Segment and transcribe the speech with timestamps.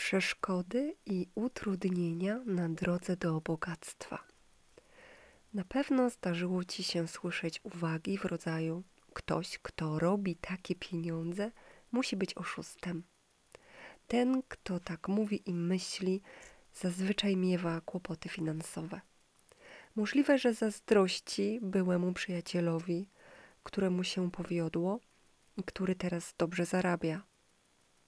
[0.00, 4.24] przeszkody i utrudnienia na drodze do bogactwa.
[5.54, 8.82] Na pewno zdarzyło ci się słyszeć uwagi w rodzaju:
[9.14, 11.50] Ktoś, kto robi takie pieniądze,
[11.92, 13.02] musi być oszustem.
[14.08, 16.22] Ten, kto tak mówi i myśli,
[16.74, 19.00] zazwyczaj miewa kłopoty finansowe.
[19.96, 23.08] Możliwe, że zazdrości byłemu przyjacielowi,
[23.62, 25.00] któremu się powiodło
[25.56, 27.22] i który teraz dobrze zarabia.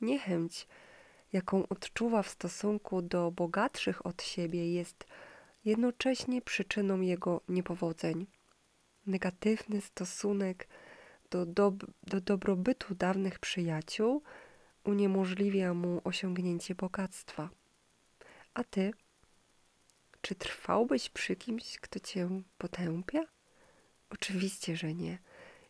[0.00, 0.66] Niechęć,
[1.32, 5.04] jaką odczuwa w stosunku do bogatszych od siebie, jest
[5.64, 8.26] jednocześnie przyczyną jego niepowodzeń.
[9.06, 10.68] Negatywny stosunek
[11.30, 14.22] do, dob do dobrobytu dawnych przyjaciół
[14.84, 17.50] uniemożliwia mu osiągnięcie bogactwa.
[18.54, 18.92] A ty?
[20.20, 23.20] Czy trwałbyś przy kimś, kto cię potępia?
[24.10, 25.18] Oczywiście, że nie.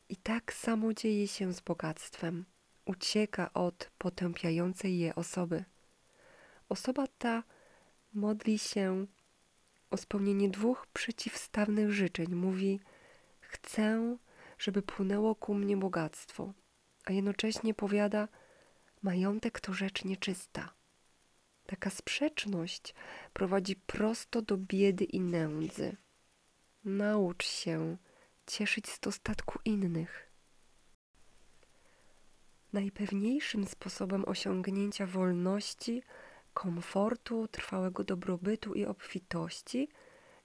[0.09, 2.45] I tak samo dzieje się z bogactwem.
[2.91, 5.65] Ucieka od potępiającej je osoby.
[6.69, 7.43] Osoba ta
[8.15, 9.07] modli się
[9.91, 12.35] o spełnienie dwóch przeciwstawnych życzeń.
[12.35, 12.80] Mówi:
[13.41, 14.16] Chcę,
[14.59, 16.52] żeby płynęło ku mnie bogactwo,
[17.05, 18.29] a jednocześnie powiada:
[19.02, 20.74] Majątek to rzecz nieczysta.
[21.66, 22.95] Taka sprzeczność
[23.33, 25.96] prowadzi prosto do biedy i nędzy.
[26.85, 27.96] Naucz się
[28.46, 30.29] cieszyć z dostatku innych.
[32.73, 36.02] Najpewniejszym sposobem osiągnięcia wolności,
[36.54, 39.88] komfortu, trwałego dobrobytu i obfitości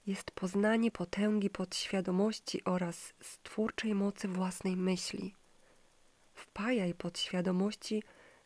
[0.06, 5.34] jest poznanie potęgi podświadomości oraz stwórczej mocy własnej myśli.
[6.34, 8.02] Wpajaj podświadomości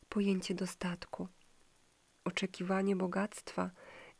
[0.09, 1.28] pojęcie dostatku
[2.25, 3.70] oczekiwanie bogactwa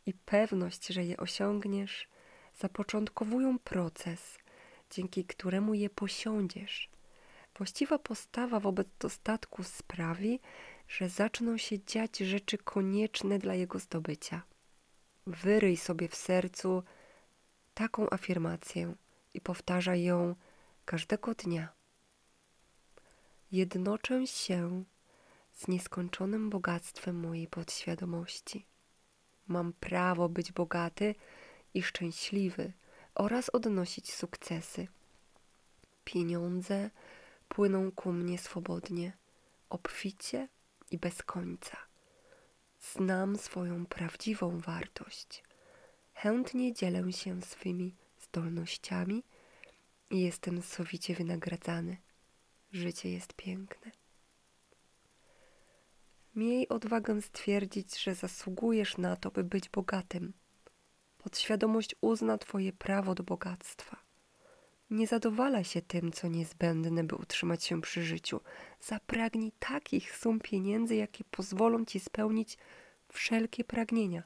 [0.05, 2.07] i pewność, że je osiągniesz,
[2.59, 4.37] zapoczątkowują proces,
[4.89, 6.89] dzięki któremu je posiądziesz.
[7.57, 10.39] Właściwa postawa wobec dostatku sprawi,
[10.87, 14.41] że zaczną się dziać rzeczy konieczne dla jego zdobycia.
[15.27, 16.83] Wyryj sobie w sercu
[17.73, 18.95] taką afirmację
[19.33, 20.35] i powtarzaj ją
[20.85, 21.69] każdego dnia.
[23.51, 24.83] Jednoczę się
[25.53, 28.65] z nieskończonym bogactwem mojej podświadomości.
[29.47, 31.15] Mam prawo być bogaty
[31.73, 32.73] i szczęśliwy
[33.15, 34.87] oraz odnosić sukcesy.
[36.03, 36.89] Pieniądze
[37.55, 39.17] płyną ku mnie swobodnie,
[39.69, 40.47] obficie
[40.91, 41.77] i bez końca.
[42.79, 45.43] Znam swoją prawdziwą wartość.
[46.13, 49.23] Chętnie dzielę się swymi zdolnościami
[50.09, 51.97] i jestem sowicie wynagradzany.
[52.71, 53.91] Życie jest piękne.
[56.35, 60.33] Miej odwagę stwierdzić, że zasługujesz na to, by być bogatym.
[61.17, 64.10] Podświadomość uzna Twoje prawo do bogactwa.
[64.91, 68.39] Nie zadowalaj się tym, co niezbędne, by utrzymać się przy życiu.
[68.81, 72.57] Zapragnij takich sum pieniędzy, jakie pozwolą Ci spełnić
[73.09, 74.23] wszelkie pragnienia.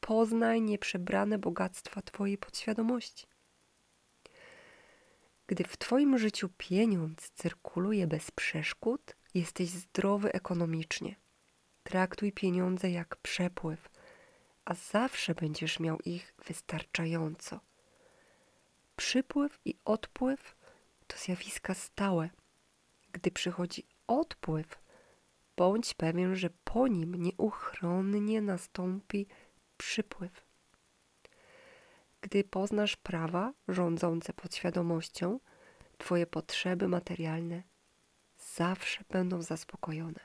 [0.00, 3.26] Poznaj nieprzebrane bogactwa Twojej podświadomości.
[5.46, 11.16] Gdy w Twoim życiu pieniądz cyrkuluje bez przeszkód, Jesteś zdrowy ekonomicznie.
[11.82, 13.88] Traktuj pieniądze jak przepływ,
[14.64, 17.60] a zawsze będziesz miał ich wystarczająco.
[18.96, 20.56] Przypływ i odpływ
[21.06, 22.30] to zjawiska stałe.
[23.12, 24.78] Gdy przychodzi odpływ,
[25.56, 29.26] bądź pewien, że po nim nieuchronnie nastąpi
[29.76, 30.46] przypływ.
[32.20, 35.38] Gdy poznasz prawa rządzące podświadomością,
[35.98, 37.62] Twoje potrzeby materialne
[38.38, 40.20] zawsze będą zaspokojone.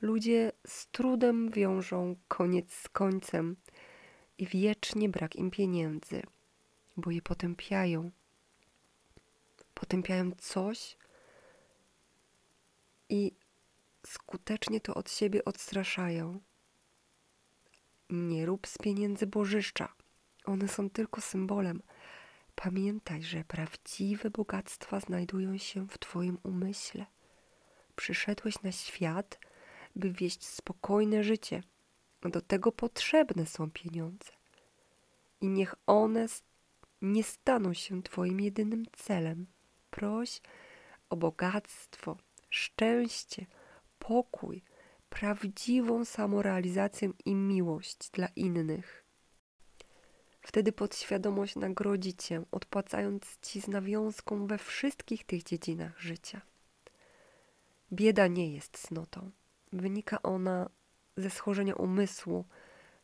[0.00, 3.56] Ludzie z trudem wiążą koniec z końcem
[4.38, 6.22] i wiecznie brak im pieniędzy,
[6.96, 8.10] bo je potępiają.
[9.74, 10.96] Potępiają coś
[13.08, 13.32] i
[14.06, 16.40] skutecznie to od siebie odstraszają.
[18.10, 19.94] Nie rób z pieniędzy bożyszcza.
[20.44, 21.82] One są tylko symbolem,
[22.54, 27.06] Pamiętaj, że prawdziwe bogactwa znajdują się w Twoim umyśle.
[27.96, 29.38] Przyszedłeś na świat,
[29.96, 31.62] by wieść spokojne życie.
[32.22, 34.32] Do tego potrzebne są pieniądze.
[35.40, 36.26] I niech one
[37.02, 39.46] nie staną się Twoim jedynym celem.
[39.90, 40.40] Proś
[41.10, 42.16] o bogactwo,
[42.50, 43.46] szczęście,
[43.98, 44.62] pokój,
[45.08, 49.04] prawdziwą samorealizację i miłość dla innych.
[50.40, 56.40] Wtedy podświadomość nagrodzi cię, odpłacając ci z nawiązką we wszystkich tych dziedzinach życia.
[57.92, 59.30] Bieda nie jest cnotą.
[59.72, 60.70] Wynika ona
[61.16, 62.44] ze schorzenia umysłu,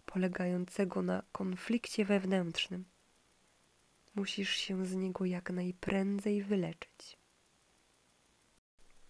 [0.06, 2.85] polegającego na konflikcie wewnętrznym.
[4.19, 7.19] Musisz się z niego jak najprędzej wyleczyć.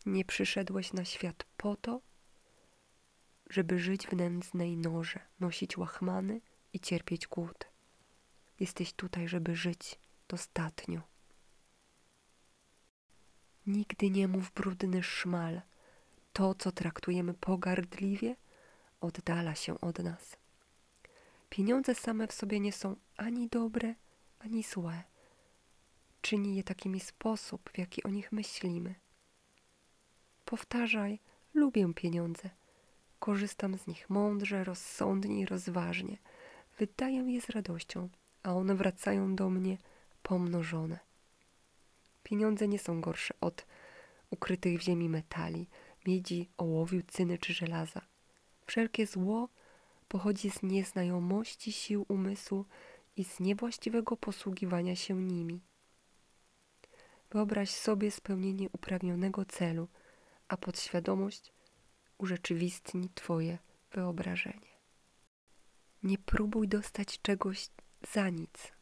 [0.07, 2.01] Nie przyszedłeś na świat po to,
[3.51, 6.41] żeby żyć w nędznej norze, nosić łachmany
[6.73, 7.65] i cierpieć głód.
[8.61, 11.01] Jesteś tutaj, żeby żyć dostatnio.
[13.67, 15.63] Nigdy nie mów brudny szmal.
[16.33, 18.37] To, co traktujemy pogardliwie,
[19.01, 20.37] oddala się od nas.
[21.49, 23.95] Pieniądze same w sobie nie są ani dobre,
[24.39, 25.03] ani złe.
[26.21, 28.95] Czyni je takimi sposób, w jaki o nich myślimy.
[30.45, 31.21] Powtarzaj,
[31.55, 32.51] lubię pieniądze.
[33.19, 36.19] Korzystam z nich mądrze, rozsądnie i rozważnie.
[36.79, 38.09] Wydaję je z radością,
[38.43, 39.79] a one wracają do mnie
[40.23, 40.99] pomnożone.
[42.23, 43.67] Pieniądze nie są gorsze od
[44.31, 45.69] ukrytych w ziemi metali,
[46.07, 48.01] miedzi, ołowiu, cyny czy żelaza.
[48.67, 49.49] Wszelkie zło
[50.09, 52.65] pochodzi z nieznajomości sił umysłu
[53.19, 55.61] i z niewłaściwego posługiwania się nimi.
[57.31, 59.89] Wyobraź sobie spełnienie upragnionego celu,
[60.49, 61.53] a podświadomość
[62.19, 63.59] urzeczywistni Twoje
[63.93, 64.79] wyobrażenie.
[66.03, 67.69] Nie próbuj dostać czegoś
[68.13, 68.73] za nic.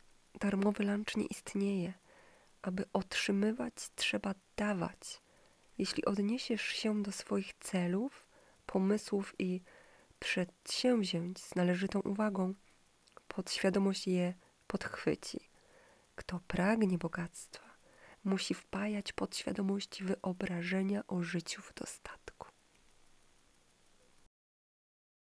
[0.41, 1.95] Darmowy lunch nie istnieje.
[2.63, 5.23] Aby otrzymywać, trzeba dawać.
[5.79, 8.27] Jeśli odniesiesz się do swoich celów,
[8.67, 9.63] pomysłów i
[10.19, 12.55] przedsięwzięć z należytą uwagą,
[13.37, 14.35] podświadomość je
[14.67, 15.51] podchwyci.
[16.15, 17.77] Kto pragnie bogactwa,
[18.25, 22.26] musi wpajać podświadomości wyobrażenia o życiu w dostatku.